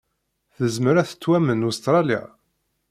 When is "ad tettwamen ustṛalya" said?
0.97-2.21